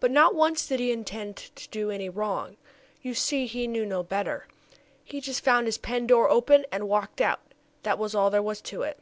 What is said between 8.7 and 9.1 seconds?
it.